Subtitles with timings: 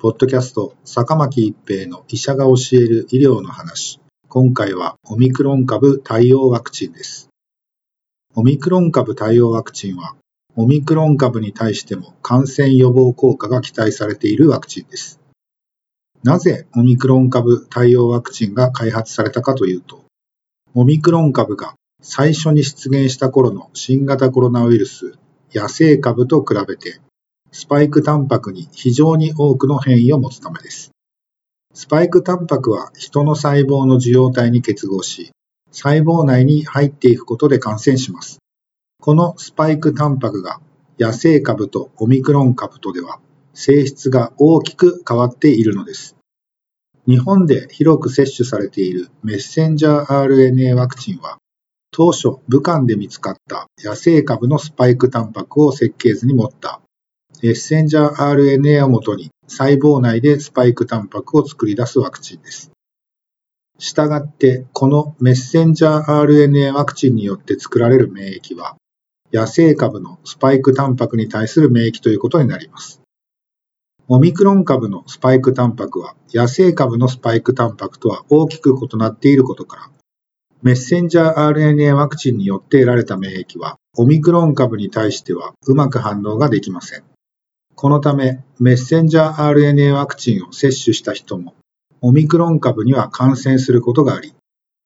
[0.00, 3.98] ポッドキャスト坂巻一平の医者が教える医療の話。
[4.28, 7.30] 今回はオミクロン株対応ワクチンです。
[8.36, 10.14] オミクロン株対応ワクチンは、
[10.54, 15.18] オミクロン株に対しても感染予防効果が期待されているワクチンです。
[16.22, 20.04] なぜオミクロン株対応ワクチンが開発されたかというと、
[20.74, 25.18] オミクロン株が最初に出現した頃の新型コロナウイルス、
[25.52, 27.00] 野生株と比べて
[27.50, 30.90] スパイクタンパクに非常に多くの変異を持つためです。
[31.74, 35.30] スパイクタンパクは人の細胞の受容体に結合し、
[35.70, 38.38] 細胞内に入っていくことで感染します。
[39.00, 40.60] このスパイクタンパクが
[40.98, 43.20] 野生株とオミクロン株とでは
[43.54, 46.16] 性質が大きく変わっているのです。
[47.06, 51.38] 日本で広く接種されているメッセンジャー RNA ワクチンは
[51.90, 56.80] 当初武漢で見つかった野生株のスパイクタンパクを設計図に持った
[57.40, 62.72] メッセンジャー RNA をもとに細胞内でスパイクタンパクを作り出すワクチンです。
[63.78, 68.76] したがって、このメッセンジャー RNA ワクチンによって作られる免疫は、
[69.32, 73.00] 野生株のスパイクタンパクに対する免疫ということになります。
[74.08, 79.90] オミクロン株のスパイクタンパクは野生株のスパイクタンパクとは大きく異なっていることから、
[80.62, 87.04] メッセンジャー RNA ワクチンによって得られた免疫は、オミクロン株に対してはうまく反応ができません。
[87.80, 91.54] このため、メッセンジャー RNA ワクチンを接種した人も、
[92.00, 94.34] オミクロン株には感染することがあり、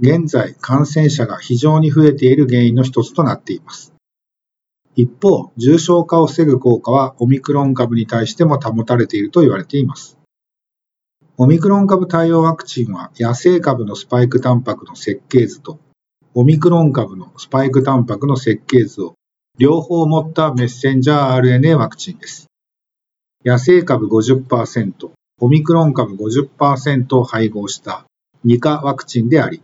[0.00, 3.94] 現在感染者が非常に増えている原因の一つとなっています。
[4.96, 10.18] 一方、重症化を防ぐ効果はオミクロン株に対しても保たれていると言われています。
[11.38, 15.80] オミクロン株対応ワクチンは野生株のスパイクタンパクの設計図と
[16.34, 19.14] オミクロン株のスパイクタンパクの設計図を
[19.56, 22.46] 両方持ったメッセンジャー RNA ワクチンです。
[23.44, 25.10] 野生株50%、
[25.40, 28.06] オミクロン株50%を配合した
[28.46, 29.62] 2価ワクチンであり、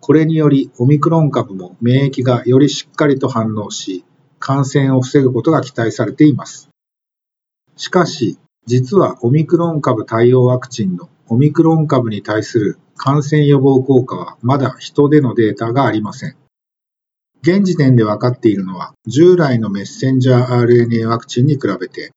[0.00, 4.02] これによりオミクロン株も免疫がよりしっかりと反応し、
[4.38, 6.70] 感染を防ぐことが期待されています。
[7.76, 16.36] しかし、実はオミクロン株対応ワクチンのオミクロン株に対する感染予防効果はまだ人でのデータがありません。
[17.42, 22.12] 現時点で分かっているのは、従来のメッセンジャー RNA ワクチンに比べて、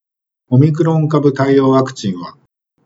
[0.53, 2.35] オミクロン株対応ワクチンは、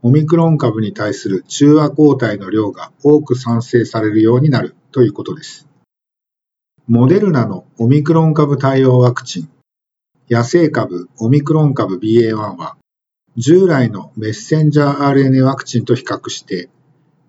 [0.04, 5.68] オミクロン株に対する中和抗体の量が多く産生されるようになるということです。
[6.88, 9.50] モデルナのオミクロン株対応ワクチン、
[10.30, 12.78] 野生株オミクロン株 BA.1 は、
[13.36, 16.70] 従来のメッセンジャー RNA ワクチンと比較して、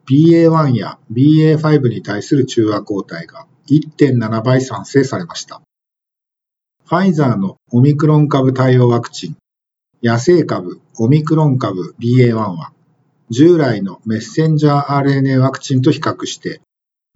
[0.07, 5.63] BA.1 や BA.5 に対する中和抗体が1.7倍産生されました。
[6.85, 9.37] ファイザーのオミクロン株対応ワクチン、
[10.03, 12.73] 野生株、オミクロン株 BA.1 は、
[13.31, 16.61] 従来のメッセンジャー RNA ワクチンと比較して、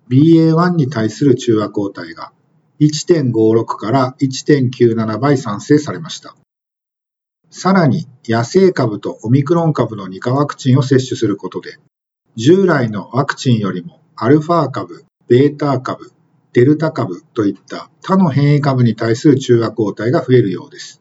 [0.09, 2.33] BA.1 に対する中和抗体が
[2.81, 6.35] 1.56から1.97倍産生されました。
[7.51, 11.77] さらに、野生株とオミクロン株の2価ワクチンを接種することで、
[12.37, 16.13] 従来のワクチンよりもアルファ株、ベータ株、
[16.55, 21.01] デルタ株といった他の変異株に対する中和抗体が増えるようです。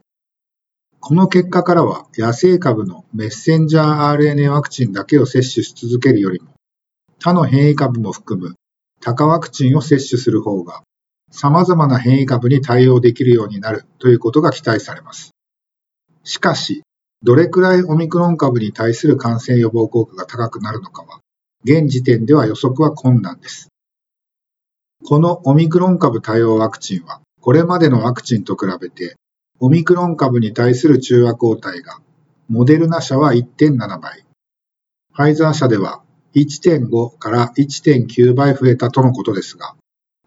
[1.02, 6.48] この結果からは野生株のメッセンジャー RNA ワクチンだけを接種し続けるよりも
[7.20, 8.56] 他の変異株も含む
[9.02, 10.84] 多価ワクチンを接種する方が
[11.32, 15.32] 様々な変異株に対応できるようになるということが期待されます。
[16.24, 16.84] しかし、
[17.24, 21.20] どれくらいオミクロン株に対する感染予防効果が高くなるのかは、
[21.64, 23.70] 現時点では予測は困難です。
[25.06, 29.16] このオミクロン株対応ワクチンは、これまでのワクチンと比べて
[29.62, 32.00] オミクロン株に対する中和抗体が、
[32.48, 34.26] モデルナ社は1.7倍、
[35.14, 36.02] ファイザー社では
[36.34, 39.76] 1.5から1.9倍増えたとのことですが、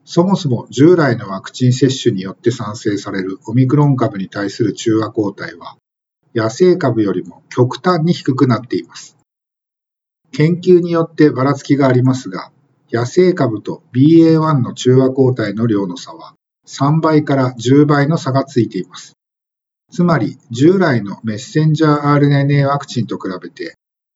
[0.05, 5.77] そもそも従来のワクチン接種によって産生されるオミクロン株に対する中和抗体は、
[6.35, 9.17] 野生株よりも極端に低くなっています。
[10.33, 12.53] 研究によってばらつきがありますが、
[12.93, 16.35] 野生株と BA.1 の中和抗体の量の差は
[16.67, 19.15] 3倍から10倍の差がついています。
[19.93, 23.75] つまり、従来のメッセンジャー RNA ワクチンと比べて、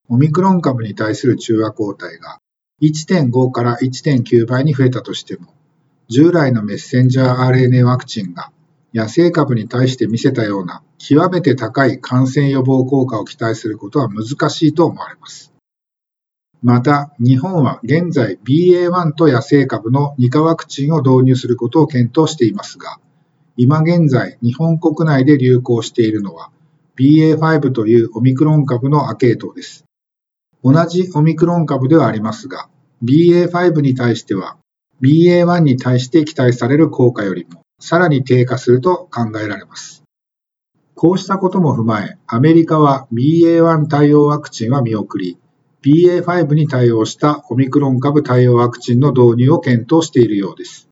[0.09, 2.39] オミクロン株に対する中和抗体が
[2.81, 5.53] 1.5から1.9倍に増えたとしても、
[6.09, 8.51] 従来のメッセンジャー RNA ワクチンが
[8.95, 15.53] 野生株に対して見せたような極めて高い感染予防効果を期待することは難しいと思われます。
[16.63, 22.99] また、日本は現在 BA.1 と野生株の2価ワクチンを導入することを検討していますが、
[23.59, 26.51] 今現在日本国内で流行しているのは
[26.99, 29.85] BA.5 というオミクロン株の亜系統です。
[30.63, 32.69] 同じオミクロン株ではありますが、
[33.03, 34.59] BA.5 に対しては
[35.01, 40.03] BA.1 に対して期待される効果よりもさらに低下すると考えられます。
[40.95, 45.39] こうしたことも踏まえ、アメリカは BA.1 対応ワクチンは見送り、
[45.83, 50.89] BA.5 に対応したオミクロン株対応ワクチンの導入を検討しているようです。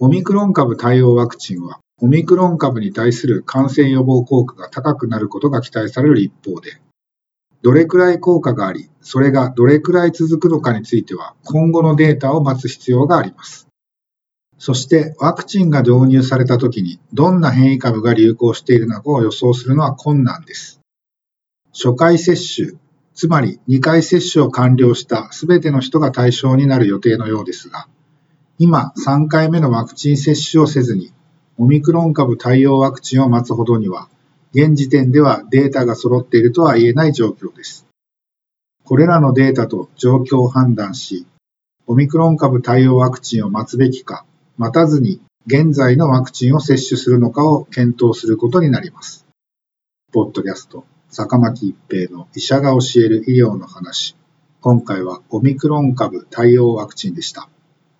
[0.00, 6.80] オミクロン株対応ワクチンは、オミクロン株に対する感染予防効果が高くなることが期待される一方で、
[7.62, 13.68] どれくらい効果があり、それがどれくらい続くのかについては、今後のデータを待つ必要があります。
[14.58, 20.80] そしてワクチンが導入された時にどんな変異株が流行しているのかを予想するのは困難です。
[21.72, 22.78] 初回接種、
[23.14, 27.88] つまり2回接種を完了した全ての人が対象になる予定のようですが、
[28.56, 31.12] 今3回目のワクチン接種をせずに
[31.58, 34.08] オミクロン株対応ワクチンを待つほどには
[34.52, 37.84] 現時点ではデータが揃っているとは言えない状況です。
[38.84, 41.26] これらのデータと状況を判断し、
[41.88, 44.24] オミクロン株対応ワクチンを待つべきか、
[44.56, 49.26] 待たずに現在のワクチンを接種するのかを検討することになります。
[50.12, 54.14] ポッドキャスト、坂巻一平の医者が教える医療の話。
[54.60, 57.48] 今回はオミクロン株対応ワクチンでした。